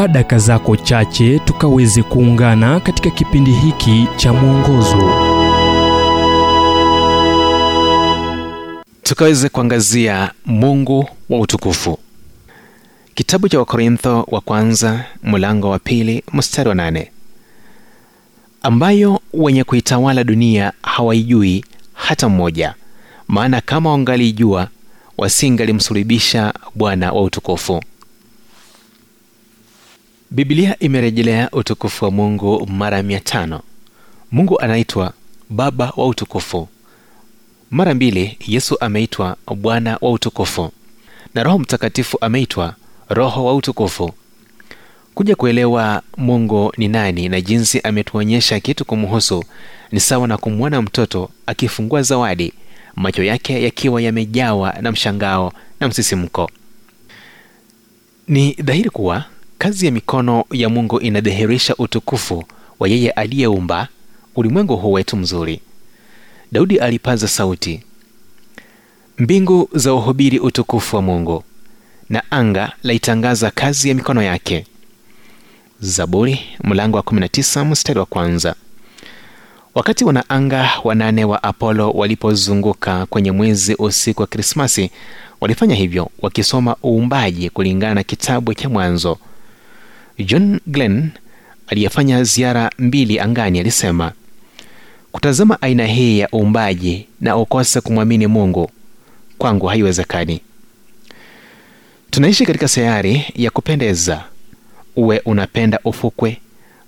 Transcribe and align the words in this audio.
chukua 0.00 0.08
daka 0.12 0.38
zako 0.38 0.76
chache 0.76 1.38
tukaweze 1.38 2.02
kuungana 2.02 2.80
katika 2.80 3.10
kipindi 3.10 3.50
hiki 3.52 4.08
cha 4.16 4.32
mwongozo. 4.32 5.12
Tukaweze 9.02 9.48
kuangazia 9.48 10.30
mungu 10.46 11.08
wa 11.30 11.38
utukufu. 11.40 11.98
Kitabu 13.14 13.48
cha 13.48 13.58
wakorintho 13.58 14.26
wa 14.30 14.40
kwanza 14.40 15.04
mlango 15.22 15.70
wa 15.70 15.78
pili 15.78 16.24
mstari 16.32 16.68
wa 16.68 16.74
nane. 16.74 17.10
Ambayo 18.62 19.20
wenye 19.32 19.64
kuitawala 19.64 20.24
dunia 20.24 20.72
hawaijui 20.82 21.64
hata 21.94 22.28
mmoja 22.28 22.74
maana 23.28 23.60
kama 23.60 23.90
wangalijua 23.90 24.68
wasingalimsulubisha 25.18 26.54
bwana 26.74 27.12
wa 27.12 27.22
utukufu 27.22 27.82
biblia 30.30 30.78
imerejelea 30.78 31.50
utukufu 31.52 32.04
wa 32.04 32.10
mungu 32.10 32.66
mara 32.66 33.02
mia 33.02 33.20
tano. 33.20 33.60
Mungu 34.32 34.60
anaitwa 34.60 35.12
baba 35.50 35.92
wa 35.96 36.06
utukufu. 36.06 36.68
Mara 37.70 37.94
mbili 37.94 38.38
yesu 38.46 38.76
ameitwa 38.80 39.36
bwana 39.56 39.98
wa 40.00 40.10
utukufu 40.12 40.70
na 41.34 41.42
roho 41.42 41.58
mtakatifu 41.58 42.18
ameitwa 42.20 42.74
roho 43.08 43.44
wa 43.44 43.54
utukufu. 43.54 44.12
Kuja 45.14 45.36
kuelewa 45.36 46.02
mungu 46.16 46.72
ni 46.76 46.88
nani 46.88 47.28
na 47.28 47.40
jinsi 47.40 47.80
ametuonyesha 47.80 48.60
kitu 48.60 48.84
kumuhusu 48.84 49.44
ni 49.92 50.00
sawa 50.00 50.28
na 50.28 50.36
kumwona 50.38 50.82
mtoto 50.82 51.30
akifungua 51.46 52.02
zawadi 52.02 52.52
macho 52.96 53.22
yake 53.22 53.62
yakiwa 53.62 54.02
yamejawa 54.02 54.72
na 54.80 54.92
mshangao 54.92 55.52
na 55.80 55.88
msisimko. 55.88 56.50
Ni 58.28 58.52
dhahiri 58.52 58.90
kuwa 58.90 59.24
kazi 59.60 59.86
ya 59.86 59.92
mikono 59.92 60.44
ya 60.52 60.68
mungu 60.68 61.00
inadhihirisha 61.00 61.74
utukufu 61.76 62.44
wa 62.78 62.88
yeye 62.88 63.10
aliyeumba 63.10 63.88
ulimwengu 64.36 64.76
huu 64.76 64.92
wetu 64.92 65.16
mzuri. 65.16 65.60
Daudi 66.52 66.78
alipaza 66.78 67.28
sauti 67.28 67.82
mbingu 69.18 69.68
za 69.74 69.94
uhubiri 69.94 70.38
utukufu 70.38 70.96
wa 70.96 71.02
mungu 71.02 71.44
na 72.10 72.22
anga 72.30 72.72
laitangaza 72.82 73.50
kazi 73.50 73.88
ya 73.88 73.94
mikono 73.94 74.22
yake. 74.22 74.66
Zaburi 75.80 76.40
mlango 76.64 76.96
wa 76.96 77.02
19 77.02 77.64
mstari 77.64 77.98
wa 77.98 78.06
kwanza. 78.06 78.54
Wakati 79.74 80.04
wanaanga 80.04 80.70
wanane 80.84 81.24
wa 81.24 81.42
apolo 81.42 81.90
walipozunguka 81.90 83.06
kwenye 83.06 83.32
mwezi 83.32 83.74
usiku 83.78 84.20
wa 84.20 84.26
krismasi 84.26 84.90
walifanya 85.40 85.74
hivyo 85.74 86.10
wakisoma 86.22 86.76
uumbaji 86.84 87.50
kulingana 87.50 87.94
na 87.94 88.02
kitabu 88.02 88.54
cha 88.54 88.68
mwanzo 88.68 89.18
john 90.24 90.60
glenn 90.66 91.10
aliyefanya 91.66 92.24
ziara 92.24 92.70
mbili 92.78 93.20
angani 93.20 93.60
alisema 93.60 94.12
kutazama 95.12 95.62
aina 95.62 95.86
hii 95.86 96.18
ya 96.18 96.28
uumbaji 96.34 97.06
na 97.20 97.36
ukose 97.36 97.80
kumwamini 97.80 98.26
mungu 98.26 98.70
kwangu 99.38 99.66
haiwezekani. 99.66 100.40
Tunaishi 102.10 102.46
katika 102.46 102.68
sayari 102.68 103.24
ya 103.36 103.50
kupendeza. 103.50 104.24
Uwe 104.96 105.18
unapenda 105.24 105.78
ufukwe 105.84 106.38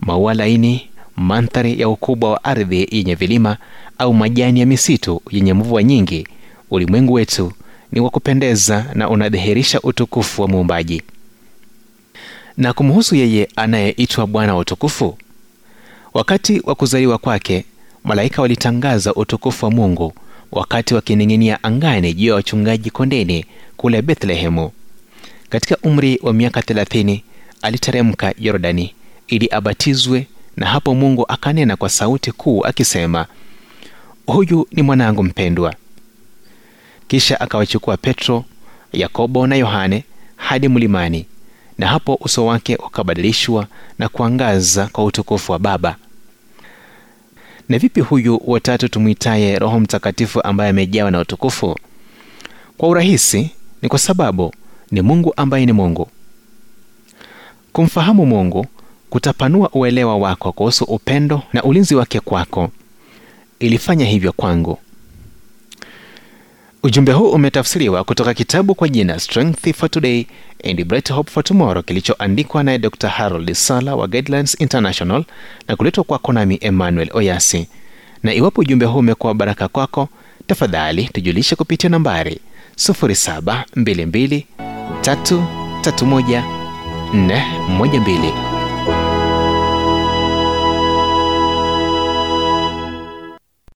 maua 0.00 0.34
laini 0.34 0.88
mandhari 1.16 1.80
ya 1.80 1.88
ukubwa 1.88 2.30
wa 2.30 2.44
ardhi 2.44 2.88
yenye 2.90 3.14
vilima 3.14 3.56
au 3.98 4.14
majani 4.14 4.60
ya 4.60 4.66
misitu 4.66 5.22
yenye 5.30 5.54
mvua 5.54 5.82
nyingi. 5.82 6.26
Ulimwengu 6.70 7.12
wetu 7.12 7.52
ni 7.92 8.00
wa 8.00 8.10
kupendeza 8.10 8.86
na 8.94 9.08
unadhihirisha 9.08 9.80
utukufu 9.80 10.42
wa 10.42 10.48
muumbaji 10.48 11.02
na 12.56 12.72
kumhusu 12.72 13.14
yeye 13.16 13.48
anayeitwa 13.56 14.26
bwana 14.26 14.54
wa 14.54 14.60
utukufu? 14.60 15.18
Wakati 16.14 16.60
wa 16.64 16.74
kuzaliwa 16.74 17.18
kwake 17.18 17.64
malaika 18.04 18.42
walitangaza 18.42 19.14
utukufu 19.14 19.64
wa 19.64 19.70
mungu 19.70 20.12
wakati 20.52 20.94
wakining'inia 20.94 21.62
angani 21.64 22.14
juu 22.14 22.26
ya 22.28 22.34
wachungaji 22.34 22.90
kondeni 22.90 23.44
kule 23.76 24.02
bethlehemu. 24.02 24.70
Katika 25.48 25.76
umri 25.82 26.18
wa 26.22 26.32
miaka 26.32 26.60
30 26.60 27.20
aliteremka 27.62 28.34
yordani 28.38 28.94
ili 29.28 29.48
abatizwe 29.50 30.26
na 30.56 30.66
hapo 30.66 30.94
mungu 30.94 31.24
akanena 31.28 31.76
kwa 31.76 31.88
sauti 31.88 32.32
kuu 32.32 32.64
akisema 32.64 33.26
huyu 34.26 34.68
ni 34.72 34.82
mwanangu 34.82 35.22
mpendwa. 35.22 35.74
Kisha 37.08 37.40
akawachukua 37.40 37.96
petro 37.96 38.44
yakobo 38.92 39.46
na 39.46 39.56
yohane 39.56 40.04
hadi 40.36 40.68
mlimani 40.68 41.26
na 41.78 41.86
hapo 41.86 42.18
uso 42.20 42.46
wake 42.46 42.76
ukabadilishwa 42.76 43.66
na 43.98 44.08
kuangaza 44.08 44.86
kwa 44.92 45.04
utukufu 45.04 45.52
wa 45.52 45.58
baba. 45.58 45.96
Na 47.68 47.78
vipi 47.78 48.00
huyu 48.00 48.40
watatu 48.46 48.88
tumwitaye 48.88 49.58
roho 49.58 49.80
mtakatifu 49.80 50.40
ambaye 50.42 50.70
amejawa 50.70 51.10
na 51.10 51.20
utukufu? 51.20 51.78
Kwa 52.78 52.88
urahisi 52.88 53.50
ni 53.82 53.88
kwa 53.88 53.98
sababu 53.98 54.54
ni 54.90 55.00
mungu 55.02 55.32
ambaye 55.36 55.66
ni 55.66 55.72
mungu. 55.72 56.08
Kumfahamu 57.72 58.26
mungu 58.26 58.66
kutapanua 59.10 59.70
uelewa 59.72 60.16
wako 60.16 60.52
kuhusu 60.52 60.84
upendo 60.84 61.42
na 61.52 61.62
ulinzi 61.62 61.94
wake 61.94 62.20
kwako. 62.20 62.70
Ilifanya 63.58 64.04
hivyo 64.06 64.32
kwangu 64.32 64.78
ujumbe 66.82 67.12
huu 67.12 67.30
umetafsiriwa 67.30 68.04
kutoka 68.04 68.34
kitabu 68.34 68.74
kwa 68.74 68.88
jina 68.88 69.18
strength 69.20 69.72
for 69.76 69.90
today 69.90 70.26
and 70.64 70.84
bright 70.84 71.12
hope 71.12 71.30
for 71.30 71.44
tomorrow 71.44 71.82
kilichoandikwa 71.82 72.62
naye 72.62 72.78
dr 72.78 73.08
harold 73.08 73.52
sala 73.52 73.94
wa 73.96 74.08
guidelines 74.08 74.60
international 74.60 75.24
na 75.68 75.76
kuletwa 75.76 76.04
kwako 76.04 76.32
nami 76.32 76.58
emmanuel 76.60 77.10
oyasi. 77.12 77.68
Na 78.22 78.34
iwapo 78.34 78.60
ujumbe 78.60 78.86
huu 78.86 78.98
umekuwa 78.98 79.34
baraka 79.34 79.68
kwako 79.68 80.08
tafadhali 80.46 81.04
tujulishe 81.12 81.56
kupitia 81.56 81.90
nambari 81.90 82.40
0722 82.76 84.42
331 85.02 86.42
412 87.14 88.61